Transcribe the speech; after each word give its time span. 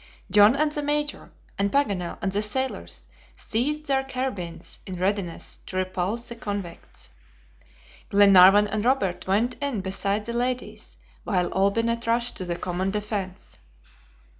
John 0.31 0.55
and 0.55 0.71
the 0.71 0.81
Major, 0.81 1.31
and 1.59 1.71
Paganel 1.71 2.17
and 2.23 2.31
the 2.31 2.41
sailors 2.41 3.05
seized 3.37 3.85
their 3.85 4.03
carbines 4.03 4.79
in 4.87 4.95
readiness 4.95 5.59
to 5.67 5.77
repulse 5.77 6.27
the 6.29 6.33
convicts. 6.35 7.09
Glenarvan 8.09 8.67
and 8.67 8.83
Robert 8.83 9.27
went 9.27 9.61
in 9.61 9.81
beside 9.81 10.25
the 10.25 10.33
ladies, 10.33 10.97
while 11.23 11.51
Olbinett 11.51 12.07
rushed 12.07 12.37
to 12.37 12.45
the 12.45 12.55
common 12.55 12.89
defense. 12.89 13.59